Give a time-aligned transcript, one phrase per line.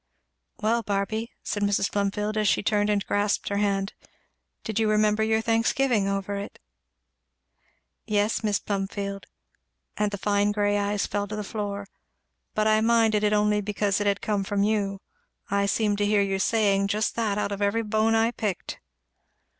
[0.63, 1.91] "Well, Barby," said Mrs.
[1.91, 3.93] Plumfield, as she turned and grasped her hand,
[4.63, 6.57] "did you remember your Thanksgiving over it?"
[8.07, 9.27] "Yes, Mis' Plumfield,"
[9.95, 11.85] and the fine grey eyes fell to the floor,
[12.55, 15.01] "but I minded it only because it had come from you.
[15.51, 18.79] I seemed to hear you saying just that out of every bone I picked."